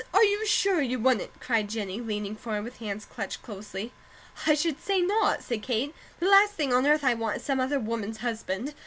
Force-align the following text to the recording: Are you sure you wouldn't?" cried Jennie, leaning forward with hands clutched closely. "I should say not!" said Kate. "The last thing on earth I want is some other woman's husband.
Are 0.15 0.23
you 0.23 0.47
sure 0.47 0.81
you 0.81 0.97
wouldn't?" 0.97 1.39
cried 1.39 1.69
Jennie, 1.69 2.01
leaning 2.01 2.35
forward 2.35 2.63
with 2.63 2.77
hands 2.79 3.05
clutched 3.05 3.43
closely. 3.43 3.91
"I 4.47 4.55
should 4.55 4.81
say 4.83 4.99
not!" 4.99 5.43
said 5.43 5.61
Kate. 5.61 5.93
"The 6.19 6.25
last 6.27 6.53
thing 6.53 6.73
on 6.73 6.87
earth 6.87 7.03
I 7.03 7.13
want 7.13 7.37
is 7.37 7.43
some 7.43 7.59
other 7.59 7.79
woman's 7.79 8.17
husband. 8.17 8.73